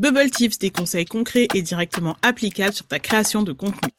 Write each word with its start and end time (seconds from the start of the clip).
Bubble 0.00 0.30
Tips, 0.30 0.60
des 0.60 0.70
conseils 0.70 1.06
concrets 1.06 1.48
et 1.56 1.62
directement 1.62 2.16
applicables 2.22 2.72
sur 2.72 2.86
ta 2.86 3.00
création 3.00 3.42
de 3.42 3.52
contenu. 3.52 3.90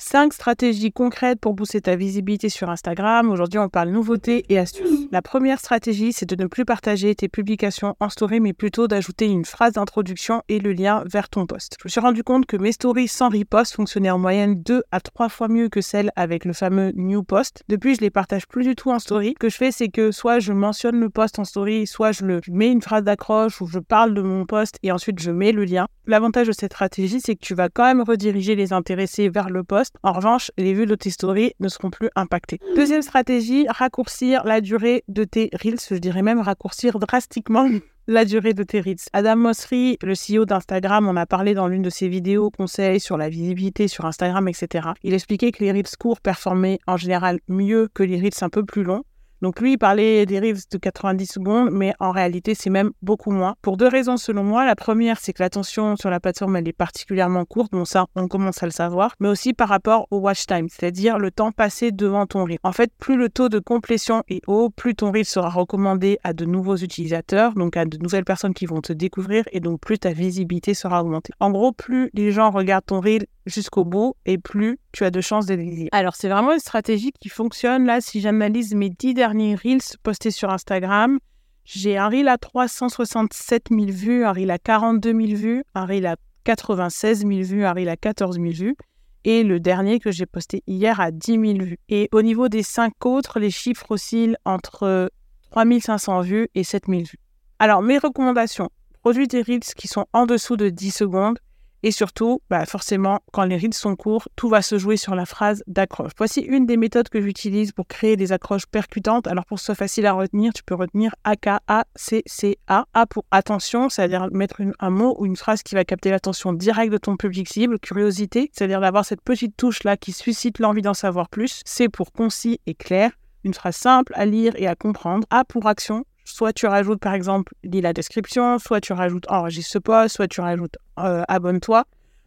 5 0.00 0.32
stratégies 0.32 0.92
concrètes 0.92 1.40
pour 1.40 1.54
booster 1.54 1.80
ta 1.80 1.96
visibilité 1.96 2.48
sur 2.48 2.70
Instagram. 2.70 3.30
Aujourd'hui, 3.30 3.58
on 3.58 3.68
parle 3.68 3.88
nouveautés 3.88 4.44
et 4.48 4.56
astuces. 4.56 5.08
La 5.10 5.22
première 5.22 5.58
stratégie, 5.58 6.12
c'est 6.12 6.24
de 6.24 6.40
ne 6.40 6.46
plus 6.46 6.64
partager 6.64 7.12
tes 7.16 7.28
publications 7.28 7.96
en 7.98 8.08
story, 8.08 8.38
mais 8.38 8.52
plutôt 8.52 8.86
d'ajouter 8.86 9.26
une 9.26 9.44
phrase 9.44 9.72
d'introduction 9.72 10.42
et 10.48 10.60
le 10.60 10.72
lien 10.72 11.02
vers 11.04 11.28
ton 11.28 11.46
post. 11.46 11.76
Je 11.80 11.88
me 11.88 11.90
suis 11.90 12.00
rendu 12.00 12.22
compte 12.22 12.46
que 12.46 12.56
mes 12.56 12.70
stories 12.70 13.08
sans 13.08 13.28
repost 13.28 13.74
fonctionnaient 13.74 14.10
en 14.10 14.18
moyenne 14.18 14.62
2 14.62 14.84
à 14.92 15.00
3 15.00 15.28
fois 15.28 15.48
mieux 15.48 15.68
que 15.68 15.80
celles 15.80 16.12
avec 16.14 16.44
le 16.44 16.52
fameux 16.52 16.92
new 16.94 17.24
post. 17.24 17.64
Depuis, 17.68 17.96
je 17.96 18.00
les 18.00 18.10
partage 18.10 18.46
plus 18.46 18.64
du 18.64 18.76
tout 18.76 18.92
en 18.92 19.00
story. 19.00 19.34
Ce 19.34 19.40
que 19.40 19.48
je 19.48 19.56
fais, 19.56 19.72
c'est 19.72 19.88
que 19.88 20.12
soit 20.12 20.38
je 20.38 20.52
mentionne 20.52 21.00
le 21.00 21.10
post 21.10 21.40
en 21.40 21.44
story, 21.44 21.88
soit 21.88 22.12
je 22.12 22.24
le 22.24 22.40
mets 22.48 22.70
une 22.70 22.82
phrase 22.82 23.02
d'accroche 23.02 23.60
ou 23.60 23.66
je 23.66 23.80
parle 23.80 24.14
de 24.14 24.22
mon 24.22 24.46
post 24.46 24.76
et 24.84 24.92
ensuite 24.92 25.18
je 25.18 25.32
mets 25.32 25.50
le 25.50 25.64
lien. 25.64 25.88
L'avantage 26.06 26.46
de 26.46 26.52
cette 26.52 26.72
stratégie, 26.72 27.20
c'est 27.20 27.34
que 27.34 27.44
tu 27.44 27.54
vas 27.54 27.68
quand 27.68 27.84
même 27.84 28.02
rediriger 28.02 28.54
les 28.54 28.72
intéressés 28.72 29.28
vers 29.28 29.50
le 29.50 29.64
post 29.64 29.87
en 30.02 30.12
revanche, 30.12 30.50
les 30.56 30.74
vues 30.74 30.86
de 30.86 30.94
tes 30.94 31.10
stories 31.10 31.52
ne 31.60 31.68
seront 31.68 31.90
plus 31.90 32.10
impactées. 32.16 32.60
Deuxième 32.76 33.02
stratégie, 33.02 33.66
raccourcir 33.68 34.44
la 34.44 34.60
durée 34.60 35.04
de 35.08 35.24
tes 35.24 35.50
reels. 35.52 35.80
Je 35.90 35.96
dirais 35.96 36.22
même 36.22 36.40
raccourcir 36.40 36.98
drastiquement 36.98 37.68
la 38.06 38.24
durée 38.24 38.54
de 38.54 38.62
tes 38.62 38.80
reels. 38.80 38.96
Adam 39.12 39.36
Mosseri, 39.36 39.98
le 40.02 40.14
CEO 40.14 40.44
d'Instagram, 40.44 41.06
en 41.08 41.16
a 41.16 41.26
parlé 41.26 41.54
dans 41.54 41.68
l'une 41.68 41.82
de 41.82 41.90
ses 41.90 42.08
vidéos 42.08 42.50
conseils 42.50 43.00
sur 43.00 43.16
la 43.16 43.28
visibilité 43.28 43.86
sur 43.86 44.06
Instagram, 44.06 44.48
etc. 44.48 44.88
Il 45.02 45.14
expliquait 45.14 45.52
que 45.52 45.62
les 45.62 45.72
reels 45.72 45.96
courts 45.98 46.20
performaient 46.20 46.78
en 46.86 46.96
général 46.96 47.38
mieux 47.48 47.88
que 47.92 48.02
les 48.02 48.18
reels 48.18 48.32
un 48.40 48.48
peu 48.48 48.64
plus 48.64 48.82
longs. 48.82 49.04
Donc 49.42 49.60
lui, 49.60 49.72
il 49.72 49.78
parlait 49.78 50.26
des 50.26 50.40
reels 50.40 50.58
de 50.70 50.78
90 50.78 51.26
secondes, 51.26 51.70
mais 51.70 51.94
en 52.00 52.10
réalité, 52.10 52.54
c'est 52.54 52.70
même 52.70 52.90
beaucoup 53.02 53.30
moins. 53.30 53.54
Pour 53.62 53.76
deux 53.76 53.88
raisons 53.88 54.16
selon 54.16 54.42
moi. 54.42 54.66
La 54.66 54.74
première, 54.74 55.18
c'est 55.20 55.32
que 55.32 55.42
l'attention 55.42 55.96
sur 55.96 56.10
la 56.10 56.20
plateforme, 56.20 56.56
elle 56.56 56.68
est 56.68 56.72
particulièrement 56.72 57.44
courte. 57.44 57.72
Bon, 57.72 57.84
ça, 57.84 58.06
on 58.16 58.28
commence 58.28 58.62
à 58.62 58.66
le 58.66 58.72
savoir. 58.72 59.14
Mais 59.20 59.28
aussi 59.28 59.54
par 59.54 59.68
rapport 59.68 60.08
au 60.10 60.18
watch 60.18 60.46
time, 60.46 60.68
c'est-à-dire 60.68 61.18
le 61.18 61.30
temps 61.30 61.52
passé 61.52 61.92
devant 61.92 62.26
ton 62.26 62.44
reel. 62.44 62.58
En 62.62 62.72
fait, 62.72 62.90
plus 62.98 63.16
le 63.16 63.28
taux 63.28 63.48
de 63.48 63.58
complétion 63.58 64.22
est 64.28 64.42
haut, 64.46 64.70
plus 64.70 64.94
ton 64.94 65.12
reel 65.12 65.24
sera 65.24 65.50
recommandé 65.50 66.18
à 66.24 66.32
de 66.32 66.44
nouveaux 66.44 66.76
utilisateurs, 66.76 67.54
donc 67.54 67.76
à 67.76 67.84
de 67.84 67.98
nouvelles 67.98 68.24
personnes 68.24 68.54
qui 68.54 68.66
vont 68.66 68.80
te 68.80 68.92
découvrir, 68.92 69.44
et 69.52 69.60
donc 69.60 69.80
plus 69.80 69.98
ta 69.98 70.12
visibilité 70.12 70.74
sera 70.74 71.02
augmentée. 71.02 71.32
En 71.40 71.50
gros, 71.50 71.72
plus 71.72 72.10
les 72.14 72.32
gens 72.32 72.50
regardent 72.50 72.86
ton 72.86 73.00
reel 73.00 73.26
jusqu'au 73.48 73.84
bout 73.84 74.14
et 74.26 74.38
plus 74.38 74.78
tu 74.92 75.04
as 75.04 75.10
de 75.10 75.20
chances 75.20 75.46
d'être 75.46 75.60
Alors, 75.92 76.14
c'est 76.14 76.28
vraiment 76.28 76.52
une 76.52 76.60
stratégie 76.60 77.12
qui 77.20 77.28
fonctionne. 77.28 77.86
Là, 77.86 78.00
si 78.00 78.20
j'analyse 78.20 78.74
mes 78.74 78.90
10 78.90 79.14
derniers 79.14 79.54
Reels 79.54 79.96
postés 80.02 80.30
sur 80.30 80.50
Instagram, 80.50 81.18
j'ai 81.64 81.98
un 81.98 82.08
Reel 82.08 82.28
à 82.28 82.38
367 82.38 83.66
000 83.70 83.86
vues, 83.86 84.24
un 84.24 84.32
Reel 84.32 84.50
à 84.50 84.58
42 84.58 85.10
000 85.10 85.38
vues, 85.38 85.64
un 85.74 85.84
Reel 85.84 86.06
à 86.06 86.16
96 86.44 87.26
000 87.26 87.42
vues, 87.42 87.64
un 87.64 87.72
Reel 87.72 87.88
à 87.88 87.96
14 87.96 88.36
000 88.36 88.50
vues 88.52 88.76
et 89.24 89.42
le 89.42 89.60
dernier 89.60 89.98
que 89.98 90.10
j'ai 90.10 90.26
posté 90.26 90.62
hier 90.66 91.00
à 91.00 91.10
10 91.10 91.32
000 91.32 91.42
vues. 91.64 91.78
Et 91.88 92.08
au 92.12 92.22
niveau 92.22 92.48
des 92.48 92.62
cinq 92.62 93.04
autres, 93.04 93.40
les 93.40 93.50
chiffres 93.50 93.90
oscillent 93.90 94.36
entre 94.44 95.10
3 95.50 95.64
500 95.80 96.20
vues 96.22 96.48
et 96.54 96.64
7 96.64 96.84
000 96.88 97.00
vues. 97.00 97.18
Alors, 97.58 97.82
mes 97.82 97.98
recommandations, 97.98 98.70
produits 99.02 99.28
des 99.28 99.42
Reels 99.42 99.60
qui 99.76 99.88
sont 99.88 100.06
en 100.12 100.26
dessous 100.26 100.56
de 100.56 100.68
10 100.68 100.90
secondes, 100.90 101.38
et 101.82 101.90
surtout, 101.90 102.40
bah 102.50 102.66
forcément, 102.66 103.20
quand 103.32 103.44
les 103.44 103.56
reels 103.56 103.74
sont 103.74 103.94
courts, 103.94 104.28
tout 104.36 104.48
va 104.48 104.62
se 104.62 104.78
jouer 104.78 104.96
sur 104.96 105.14
la 105.14 105.26
phrase 105.26 105.62
d'accroche. 105.66 106.12
Voici 106.16 106.40
une 106.40 106.66
des 106.66 106.76
méthodes 106.76 107.08
que 107.08 107.20
j'utilise 107.20 107.72
pour 107.72 107.86
créer 107.86 108.16
des 108.16 108.32
accroches 108.32 108.66
percutantes. 108.66 109.26
Alors 109.26 109.44
pour 109.44 109.56
que 109.56 109.60
ce 109.60 109.66
soit 109.66 109.74
facile 109.74 110.06
à 110.06 110.12
retenir, 110.12 110.52
tu 110.52 110.62
peux 110.64 110.74
retenir 110.74 111.14
A-K-A-C-C-A. 111.24 112.84
A 112.92 113.06
pour 113.06 113.24
attention, 113.30 113.88
c'est-à-dire 113.88 114.28
mettre 114.32 114.60
un 114.78 114.90
mot 114.90 115.14
ou 115.18 115.26
une 115.26 115.36
phrase 115.36 115.62
qui 115.62 115.74
va 115.74 115.84
capter 115.84 116.10
l'attention 116.10 116.52
directe 116.52 116.92
de 116.92 116.98
ton 116.98 117.16
public 117.16 117.48
cible. 117.48 117.78
Curiosité, 117.78 118.50
c'est-à-dire 118.52 118.80
d'avoir 118.80 119.04
cette 119.04 119.22
petite 119.22 119.56
touche-là 119.56 119.96
qui 119.96 120.12
suscite 120.12 120.58
l'envie 120.58 120.82
d'en 120.82 120.94
savoir 120.94 121.28
plus. 121.28 121.62
C 121.64 121.88
pour 121.88 122.12
concis 122.12 122.60
et 122.66 122.74
clair. 122.74 123.12
Une 123.44 123.54
phrase 123.54 123.76
simple 123.76 124.12
à 124.16 124.26
lire 124.26 124.52
et 124.56 124.66
à 124.66 124.74
comprendre. 124.74 125.26
A 125.30 125.44
pour 125.44 125.66
action, 125.66 126.04
Soit 126.30 126.52
tu 126.52 126.66
rajoutes 126.66 127.00
par 127.00 127.14
exemple, 127.14 127.54
lis 127.64 127.80
la 127.80 127.94
description, 127.94 128.58
soit 128.58 128.82
tu 128.82 128.92
rajoutes 128.92 129.24
enregistre 129.30 129.72
ce 129.72 129.78
post, 129.78 130.16
soit 130.16 130.28
tu 130.28 130.42
rajoutes 130.42 130.76
euh, 130.98 131.22
abonne-toi. 131.26 131.84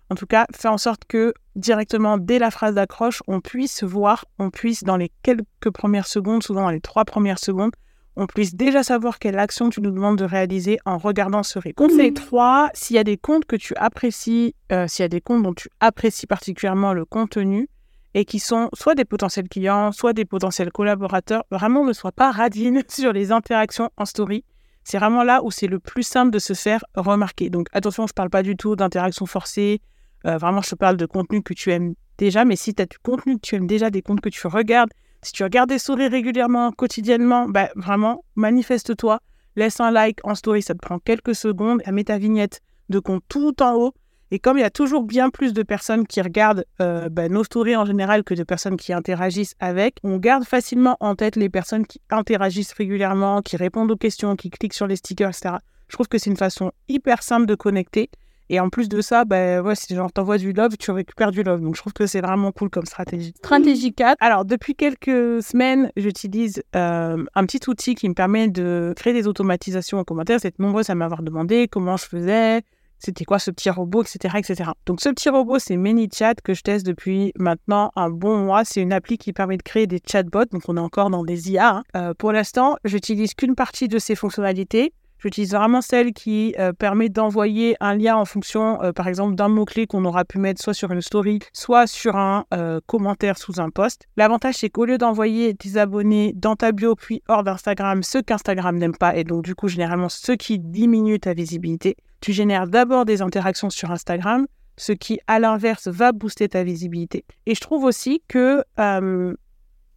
En 0.09 0.15
tout 0.15 0.25
cas, 0.25 0.47
fais 0.53 0.67
en 0.67 0.79
sorte 0.79 1.05
que 1.07 1.35
directement 1.55 2.17
dès 2.17 2.39
la 2.39 2.49
phrase 2.49 2.73
d'accroche, 2.73 3.21
on 3.27 3.41
puisse 3.41 3.83
voir, 3.83 4.25
on 4.39 4.49
puisse 4.49 4.83
dans 4.83 4.97
les 4.97 5.11
quelques 5.21 5.69
premières 5.71 6.07
secondes, 6.07 6.41
souvent 6.41 6.63
dans 6.63 6.71
les 6.71 6.81
trois 6.81 7.05
premières 7.05 7.37
secondes, 7.37 7.71
on 8.15 8.25
puisse 8.25 8.55
déjà 8.55 8.81
savoir 8.81 9.19
quelle 9.19 9.37
action 9.37 9.69
tu 9.69 9.81
nous 9.81 9.91
demandes 9.91 10.17
de 10.17 10.25
réaliser 10.25 10.79
en 10.85 10.97
regardant 10.97 11.43
ce 11.43 11.59
récit. 11.59 11.75
Conseil 11.75 12.13
3, 12.13 12.71
s'il 12.73 12.95
y 12.95 12.99
a 12.99 13.03
des 13.03 13.17
comptes 13.17 13.45
que 13.45 13.55
tu 13.55 13.75
apprécies, 13.75 14.55
euh, 14.71 14.87
s'il 14.87 15.03
y 15.03 15.05
a 15.05 15.09
des 15.09 15.21
comptes 15.21 15.43
dont 15.43 15.53
tu 15.53 15.69
apprécies 15.79 16.27
particulièrement 16.27 16.93
le 16.93 17.05
contenu, 17.05 17.69
et 18.13 18.25
qui 18.25 18.39
sont 18.39 18.69
soit 18.73 18.95
des 18.95 19.05
potentiels 19.05 19.47
clients, 19.47 19.91
soit 19.91 20.13
des 20.13 20.25
potentiels 20.25 20.71
collaborateurs, 20.71 21.43
vraiment 21.51 21.85
ne 21.85 21.93
sois 21.93 22.11
pas 22.11 22.31
radine 22.31 22.83
sur 22.87 23.13
les 23.13 23.31
interactions 23.31 23.89
en 23.97 24.05
story. 24.05 24.43
C'est 24.83 24.97
vraiment 24.97 25.23
là 25.23 25.43
où 25.43 25.51
c'est 25.51 25.67
le 25.67 25.79
plus 25.79 26.03
simple 26.03 26.31
de 26.31 26.39
se 26.39 26.53
faire 26.53 26.83
remarquer. 26.95 27.49
Donc 27.49 27.67
attention, 27.71 28.07
je 28.07 28.11
ne 28.11 28.15
parle 28.15 28.29
pas 28.29 28.43
du 28.43 28.55
tout 28.55 28.75
d'interaction 28.75 29.25
forcée. 29.25 29.81
Euh, 30.25 30.37
vraiment, 30.37 30.61
je 30.61 30.71
te 30.71 30.75
parle 30.75 30.97
de 30.97 31.05
contenu 31.05 31.41
que 31.43 31.53
tu 31.53 31.71
aimes 31.71 31.93
déjà. 32.17 32.45
Mais 32.45 32.55
si 32.55 32.73
tu 32.73 32.81
as 32.81 32.85
du 32.85 32.97
contenu 32.99 33.35
que 33.35 33.41
tu 33.41 33.55
aimes 33.55 33.67
déjà, 33.67 33.89
des 33.89 34.01
comptes 34.01 34.21
que 34.21 34.29
tu 34.29 34.47
regardes, 34.47 34.89
si 35.23 35.33
tu 35.33 35.43
regardes 35.43 35.69
des 35.69 35.77
stories 35.77 36.07
régulièrement, 36.07 36.71
quotidiennement, 36.71 37.47
bah, 37.47 37.69
vraiment, 37.75 38.25
manifeste-toi. 38.35 39.19
Laisse 39.55 39.79
un 39.79 39.91
like 39.91 40.19
en 40.23 40.33
story, 40.33 40.61
ça 40.61 40.73
te 40.73 40.79
prend 40.79 40.97
quelques 40.99 41.35
secondes. 41.35 41.81
Mets 41.91 42.05
ta 42.05 42.17
vignette 42.17 42.61
de 42.89 42.99
compte 42.99 43.23
tout 43.29 43.61
en 43.61 43.75
haut. 43.75 43.93
Et 44.33 44.39
comme 44.39 44.57
il 44.57 44.61
y 44.61 44.63
a 44.63 44.69
toujours 44.69 45.03
bien 45.03 45.29
plus 45.29 45.51
de 45.51 45.61
personnes 45.61 46.07
qui 46.07 46.21
regardent 46.21 46.65
euh, 46.81 47.09
bah, 47.09 47.27
nos 47.27 47.43
stories 47.43 47.75
en 47.75 47.85
général 47.85 48.23
que 48.23 48.33
de 48.33 48.43
personnes 48.43 48.77
qui 48.77 48.93
interagissent 48.93 49.55
avec, 49.59 49.97
on 50.03 50.17
garde 50.17 50.45
facilement 50.45 50.95
en 51.01 51.15
tête 51.15 51.35
les 51.35 51.49
personnes 51.49 51.85
qui 51.85 51.99
interagissent 52.09 52.71
régulièrement, 52.71 53.41
qui 53.41 53.57
répondent 53.57 53.91
aux 53.91 53.97
questions, 53.97 54.37
qui 54.37 54.49
cliquent 54.49 54.73
sur 54.73 54.87
les 54.87 54.95
stickers, 54.95 55.29
etc. 55.29 55.55
Je 55.89 55.97
trouve 55.97 56.07
que 56.07 56.17
c'est 56.17 56.29
une 56.29 56.37
façon 56.37 56.71
hyper 56.87 57.23
simple 57.23 57.45
de 57.45 57.55
connecter. 57.55 58.09
Et 58.49 58.59
en 58.59 58.69
plus 58.69 58.87
de 58.87 59.01
ça, 59.01 59.25
bah, 59.25 59.61
ouais, 59.61 59.75
si 59.75 59.93
genre 59.93 60.11
t'envoies 60.11 60.37
du 60.37 60.53
love, 60.53 60.77
tu 60.77 60.91
récupères 60.91 61.31
du 61.31 61.43
love. 61.43 61.61
Donc 61.61 61.75
je 61.75 61.81
trouve 61.81 61.93
que 61.93 62.05
c'est 62.05 62.21
vraiment 62.21 62.53
cool 62.53 62.69
comme 62.69 62.85
stratégie. 62.85 63.33
Stratégie 63.37 63.93
4. 63.93 64.15
Alors 64.21 64.45
depuis 64.45 64.75
quelques 64.75 65.43
semaines, 65.43 65.91
j'utilise 65.97 66.63
euh, 66.75 67.23
un 67.33 67.45
petit 67.45 67.69
outil 67.69 67.95
qui 67.95 68.07
me 68.07 68.13
permet 68.13 68.47
de 68.47 68.93
créer 68.95 69.13
des 69.13 69.27
automatisations 69.27 69.99
en 69.99 70.03
commentaire. 70.05 70.39
C'est 70.41 70.57
nombreux 70.59 70.89
à 70.89 70.95
m'avoir 70.95 71.21
demandé 71.21 71.67
comment 71.69 71.97
je 71.97 72.05
faisais, 72.05 72.61
c'était 73.03 73.25
quoi 73.25 73.39
ce 73.39 73.51
petit 73.51 73.69
robot, 73.69 74.03
etc., 74.03 74.35
etc. 74.37 74.71
Donc 74.85 75.01
ce 75.01 75.09
petit 75.09 75.29
robot, 75.29 75.59
c'est 75.59 75.77
ManyChat 75.77 76.35
que 76.43 76.53
je 76.53 76.61
teste 76.61 76.85
depuis 76.85 77.33
maintenant 77.37 77.91
un 77.95 78.09
bon 78.09 78.37
mois. 78.37 78.63
C'est 78.63 78.81
une 78.81 78.93
appli 78.93 79.17
qui 79.17 79.33
permet 79.33 79.57
de 79.57 79.63
créer 79.63 79.87
des 79.87 79.99
chatbots, 80.05 80.45
donc 80.51 80.63
on 80.67 80.77
est 80.77 80.81
encore 80.81 81.09
dans 81.09 81.23
des 81.23 81.51
IA. 81.51 81.77
Hein. 81.77 81.83
Euh, 81.95 82.13
pour 82.13 82.31
l'instant, 82.31 82.77
j'utilise 82.83 83.33
qu'une 83.33 83.55
partie 83.55 83.87
de 83.87 83.99
ces 83.99 84.15
fonctionnalités. 84.15 84.93
J'utilise 85.21 85.51
vraiment 85.51 85.81
celle 85.81 86.13
qui 86.13 86.55
euh, 86.57 86.73
permet 86.73 87.09
d'envoyer 87.09 87.75
un 87.79 87.95
lien 87.95 88.15
en 88.15 88.25
fonction, 88.25 88.81
euh, 88.81 88.91
par 88.91 89.07
exemple, 89.07 89.35
d'un 89.35 89.49
mot-clé 89.49 89.85
qu'on 89.87 90.03
aura 90.05 90.25
pu 90.25 90.39
mettre 90.39 90.61
soit 90.61 90.73
sur 90.73 90.91
une 90.91 91.01
story, 91.01 91.39
soit 91.53 91.87
sur 91.87 92.15
un 92.15 92.45
commentaire 92.85 93.37
sous 93.37 93.59
un 93.59 93.69
post. 93.69 94.07
L'avantage, 94.17 94.55
c'est 94.55 94.69
qu'au 94.69 94.85
lieu 94.85 94.97
d'envoyer 94.97 95.53
tes 95.53 95.77
abonnés 95.77 96.33
dans 96.35 96.55
ta 96.55 96.71
bio 96.71 96.95
puis 96.95 97.21
hors 97.27 97.43
d'Instagram, 97.43 98.03
ceux 98.03 98.21
qu'Instagram 98.21 98.77
n'aime 98.77 98.95
pas, 98.95 99.15
et 99.15 99.23
donc 99.23 99.43
du 99.43 99.55
coup, 99.55 99.67
généralement, 99.67 100.09
ceux 100.09 100.35
qui 100.35 100.59
diminuent 100.59 101.19
ta 101.19 101.33
visibilité, 101.33 101.95
tu 102.21 102.33
génères 102.33 102.67
d'abord 102.67 103.05
des 103.05 103.21
interactions 103.21 103.69
sur 103.69 103.91
Instagram, 103.91 104.47
ce 104.77 104.93
qui, 104.93 105.19
à 105.27 105.39
l'inverse, 105.39 105.87
va 105.87 106.11
booster 106.11 106.49
ta 106.49 106.63
visibilité. 106.63 107.25
Et 107.45 107.55
je 107.55 107.61
trouve 107.61 107.83
aussi 107.83 108.23
que 108.27 108.63
euh, 108.79 109.33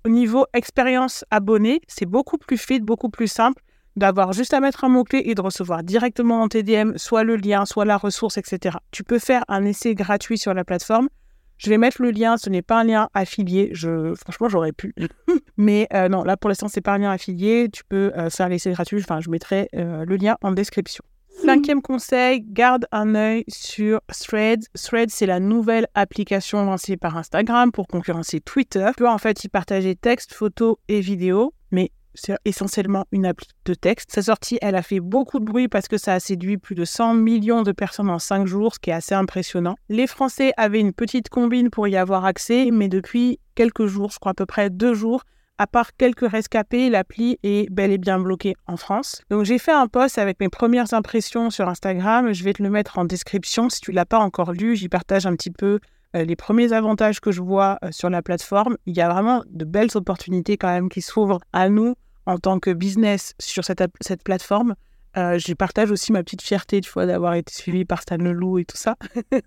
au 0.04 0.08
niveau 0.08 0.46
expérience 0.52 1.24
abonnée, 1.30 1.80
c'est 1.88 2.06
beaucoup 2.06 2.38
plus 2.38 2.58
fluide, 2.58 2.84
beaucoup 2.84 3.08
plus 3.08 3.28
simple 3.28 3.62
d'avoir 3.96 4.32
juste 4.32 4.54
à 4.54 4.60
mettre 4.60 4.84
un 4.84 4.88
mot-clé 4.88 5.22
et 5.24 5.34
de 5.34 5.40
recevoir 5.40 5.82
directement 5.82 6.42
en 6.42 6.48
TDM 6.48 6.96
soit 6.96 7.24
le 7.24 7.36
lien, 7.36 7.64
soit 7.64 7.84
la 7.84 7.96
ressource, 7.96 8.38
etc. 8.38 8.78
Tu 8.90 9.04
peux 9.04 9.18
faire 9.18 9.44
un 9.48 9.64
essai 9.64 9.94
gratuit 9.94 10.38
sur 10.38 10.54
la 10.54 10.64
plateforme. 10.64 11.08
Je 11.56 11.70
vais 11.70 11.78
mettre 11.78 12.02
le 12.02 12.10
lien, 12.10 12.36
ce 12.36 12.50
n'est 12.50 12.62
pas 12.62 12.80
un 12.80 12.84
lien 12.84 13.08
affilié. 13.14 13.70
Je, 13.72 14.14
franchement, 14.14 14.48
j'aurais 14.48 14.72
pu. 14.72 14.94
Mais 15.56 15.86
euh, 15.94 16.08
non, 16.08 16.24
là 16.24 16.36
pour 16.36 16.48
l'instant, 16.48 16.68
c'est 16.68 16.80
pas 16.80 16.94
un 16.94 16.98
lien 16.98 17.10
affilié. 17.10 17.68
Tu 17.72 17.84
peux 17.88 18.12
euh, 18.16 18.28
faire 18.28 18.48
l'essai 18.48 18.72
gratuit. 18.72 18.98
Enfin, 18.98 19.20
je 19.20 19.30
mettrai 19.30 19.68
le 19.72 20.16
lien 20.16 20.36
en 20.42 20.50
description. 20.50 21.04
Cinquième 21.42 21.82
conseil, 21.82 22.42
garde 22.42 22.86
un 22.92 23.14
œil 23.14 23.44
sur 23.48 24.00
Threads. 24.06 24.68
Threads, 24.74 25.10
c'est 25.10 25.26
la 25.26 25.40
nouvelle 25.40 25.88
application 25.94 26.64
lancée 26.64 26.96
par 26.96 27.16
Instagram 27.16 27.72
pour 27.72 27.86
concurrencer 27.86 28.40
Twitter. 28.40 28.86
Tu 28.96 29.02
peux 29.02 29.08
en 29.08 29.18
fait 29.18 29.44
y 29.44 29.48
partager 29.48 29.96
texte, 29.96 30.32
photos 30.32 30.76
et 30.88 31.00
vidéos, 31.00 31.52
mais 31.70 31.90
c'est 32.14 32.36
essentiellement 32.44 33.06
une 33.12 33.26
appli 33.26 33.48
de 33.64 33.74
texte. 33.74 34.12
Sa 34.12 34.22
sortie, 34.22 34.58
elle 34.62 34.76
a 34.76 34.82
fait 34.82 35.00
beaucoup 35.00 35.38
de 35.38 35.44
bruit 35.44 35.68
parce 35.68 35.88
que 35.88 35.98
ça 35.98 36.14
a 36.14 36.20
séduit 36.20 36.56
plus 36.56 36.74
de 36.74 36.84
100 36.84 37.14
millions 37.14 37.62
de 37.62 37.72
personnes 37.72 38.10
en 38.10 38.18
5 38.18 38.46
jours, 38.46 38.74
ce 38.74 38.78
qui 38.78 38.90
est 38.90 38.94
assez 38.94 39.14
impressionnant. 39.14 39.76
Les 39.88 40.06
Français 40.06 40.52
avaient 40.56 40.80
une 40.80 40.92
petite 40.92 41.28
combine 41.28 41.70
pour 41.70 41.88
y 41.88 41.96
avoir 41.96 42.24
accès, 42.24 42.70
mais 42.72 42.88
depuis 42.88 43.38
quelques 43.54 43.86
jours, 43.86 44.10
je 44.10 44.18
crois 44.18 44.32
à 44.32 44.34
peu 44.34 44.46
près 44.46 44.70
deux 44.70 44.94
jours, 44.94 45.24
à 45.56 45.68
part 45.68 45.94
quelques 45.96 46.28
rescapés, 46.28 46.90
l'appli 46.90 47.38
est 47.44 47.70
bel 47.70 47.92
et 47.92 47.98
bien 47.98 48.18
bloquée 48.18 48.56
en 48.66 48.76
France. 48.76 49.22
Donc 49.30 49.44
j'ai 49.44 49.58
fait 49.58 49.72
un 49.72 49.86
post 49.86 50.18
avec 50.18 50.40
mes 50.40 50.48
premières 50.48 50.92
impressions 50.94 51.50
sur 51.50 51.68
Instagram. 51.68 52.32
Je 52.32 52.42
vais 52.42 52.52
te 52.52 52.62
le 52.62 52.70
mettre 52.70 52.98
en 52.98 53.04
description. 53.04 53.70
Si 53.70 53.80
tu 53.80 53.92
l'as 53.92 54.04
pas 54.04 54.18
encore 54.18 54.52
lu, 54.52 54.74
j'y 54.74 54.88
partage 54.88 55.26
un 55.26 55.36
petit 55.36 55.52
peu 55.52 55.78
euh, 56.16 56.24
les 56.24 56.34
premiers 56.34 56.72
avantages 56.72 57.20
que 57.20 57.30
je 57.30 57.40
vois 57.40 57.78
euh, 57.84 57.92
sur 57.92 58.10
la 58.10 58.20
plateforme. 58.20 58.76
Il 58.86 58.96
y 58.96 59.00
a 59.00 59.08
vraiment 59.08 59.44
de 59.48 59.64
belles 59.64 59.90
opportunités 59.94 60.56
quand 60.56 60.72
même 60.72 60.88
qui 60.88 61.02
s'ouvrent 61.02 61.40
à 61.52 61.68
nous 61.68 61.94
en 62.26 62.38
tant 62.38 62.58
que 62.58 62.70
business 62.70 63.34
sur 63.38 63.64
cette, 63.64 63.82
cette 64.00 64.22
plateforme. 64.22 64.74
Euh, 65.16 65.38
je 65.38 65.52
partage 65.54 65.90
aussi 65.90 66.12
ma 66.12 66.22
petite 66.22 66.42
fierté, 66.42 66.80
vois, 66.92 67.06
d'avoir 67.06 67.34
été 67.34 67.52
suivi 67.52 67.84
par 67.84 68.02
Stan 68.02 68.16
Leloup 68.16 68.58
et 68.58 68.64
tout 68.64 68.76
ça. 68.76 68.96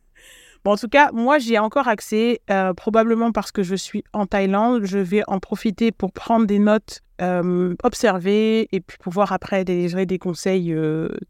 Bon, 0.66 0.74
en 0.74 0.76
tout 0.76 0.90
cas, 0.90 1.12
moi, 1.14 1.38
j'y 1.38 1.54
ai 1.54 1.60
encore 1.60 1.88
accès, 1.88 2.42
euh, 2.50 2.74
probablement 2.74 3.32
parce 3.32 3.54
que 3.54 3.64
je 3.64 3.76
suis 3.76 4.04
en 4.12 4.26
Thaïlande. 4.26 4.84
Je 4.84 4.98
vais 4.98 5.22
en 5.28 5.40
profiter 5.40 5.94
pour 5.94 6.12
prendre 6.12 6.46
des 6.46 6.60
notes, 6.60 7.04
euh, 7.22 7.74
observer 7.84 8.68
et 8.72 8.82
puis 8.82 8.98
pouvoir 8.98 9.32
après 9.32 9.64
délivrer 9.64 10.06
des 10.08 10.18
conseils 10.18 10.76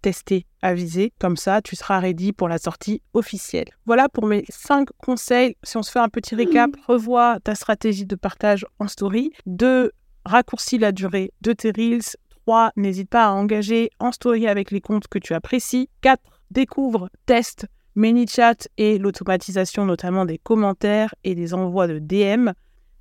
testés, 0.01 0.47
avisés. 0.63 1.11
Comme 1.19 1.37
ça, 1.37 1.61
tu 1.61 1.75
seras 1.75 1.99
ready 1.99 2.31
pour 2.31 2.47
la 2.47 2.57
sortie 2.57 3.01
officielle. 3.13 3.67
Voilà 3.85 4.09
pour 4.09 4.25
mes 4.25 4.43
cinq 4.49 4.87
conseils. 4.97 5.55
Si 5.61 5.77
on 5.77 5.83
se 5.83 5.91
fait 5.91 5.99
un 5.99 6.09
petit 6.09 6.33
récap, 6.33 6.71
revois 6.87 7.37
ta 7.43 7.53
stratégie 7.53 8.05
de 8.05 8.15
partage 8.15 8.65
en 8.79 8.87
story. 8.87 9.33
Deux, 9.45 9.91
raccourcis 10.27 10.77
la 10.77 10.91
durée 10.91 11.33
de 11.41 11.53
tes 11.53 11.71
reels. 11.71 12.15
Trois, 12.29 12.71
n'hésite 12.75 13.09
pas 13.09 13.25
à 13.25 13.31
engager 13.31 13.89
en 13.99 14.11
story 14.11 14.47
avec 14.47 14.71
les 14.71 14.81
comptes 14.81 15.07
que 15.07 15.19
tu 15.19 15.33
apprécies. 15.33 15.89
Quatre, 16.01 16.41
découvre, 16.51 17.09
teste 17.25 17.67
ManyChat 17.95 18.67
et 18.77 18.99
l'automatisation 18.99 19.85
notamment 19.85 20.25
des 20.25 20.37
commentaires 20.37 21.15
et 21.23 21.33
des 21.33 21.53
envois 21.53 21.87
de 21.87 21.99
DM. 21.99 22.51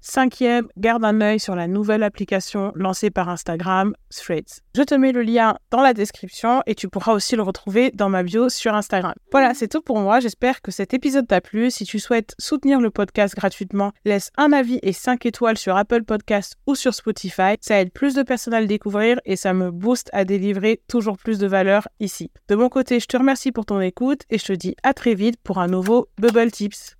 Cinquième, 0.00 0.68
garde 0.76 1.04
un 1.04 1.20
œil 1.20 1.40
sur 1.40 1.56
la 1.56 1.66
nouvelle 1.66 2.02
application 2.02 2.72
lancée 2.74 3.10
par 3.10 3.28
Instagram, 3.28 3.94
Threads. 4.10 4.60
Je 4.76 4.82
te 4.82 4.94
mets 4.94 5.12
le 5.12 5.22
lien 5.22 5.56
dans 5.70 5.80
la 5.80 5.94
description 5.94 6.62
et 6.66 6.74
tu 6.74 6.88
pourras 6.88 7.12
aussi 7.12 7.34
le 7.34 7.42
retrouver 7.42 7.90
dans 7.90 8.08
ma 8.08 8.22
bio 8.22 8.48
sur 8.48 8.74
Instagram. 8.74 9.14
Voilà, 9.32 9.54
c'est 9.54 9.68
tout 9.68 9.82
pour 9.82 9.98
moi. 9.98 10.20
J'espère 10.20 10.62
que 10.62 10.70
cet 10.70 10.94
épisode 10.94 11.26
t'a 11.26 11.40
plu. 11.40 11.70
Si 11.70 11.84
tu 11.84 11.98
souhaites 11.98 12.34
soutenir 12.38 12.80
le 12.80 12.90
podcast 12.90 13.34
gratuitement, 13.34 13.92
laisse 14.04 14.30
un 14.36 14.52
avis 14.52 14.78
et 14.82 14.92
5 14.92 15.26
étoiles 15.26 15.58
sur 15.58 15.76
Apple 15.76 16.04
Podcasts 16.04 16.56
ou 16.66 16.74
sur 16.74 16.94
Spotify. 16.94 17.56
Ça 17.60 17.80
aide 17.80 17.92
plus 17.92 18.14
de 18.14 18.22
personnes 18.22 18.54
à 18.54 18.60
le 18.60 18.66
découvrir 18.66 19.18
et 19.24 19.36
ça 19.36 19.54
me 19.54 19.70
booste 19.70 20.10
à 20.12 20.24
délivrer 20.24 20.80
toujours 20.88 21.18
plus 21.18 21.38
de 21.38 21.46
valeur 21.46 21.88
ici. 22.00 22.30
De 22.48 22.54
mon 22.54 22.68
côté, 22.68 23.00
je 23.00 23.06
te 23.06 23.16
remercie 23.16 23.50
pour 23.50 23.66
ton 23.66 23.80
écoute 23.80 24.22
et 24.30 24.38
je 24.38 24.44
te 24.44 24.52
dis 24.52 24.76
à 24.82 24.94
très 24.94 25.14
vite 25.14 25.36
pour 25.42 25.58
un 25.58 25.68
nouveau 25.68 26.08
Bubble 26.18 26.50
Tips. 26.50 26.96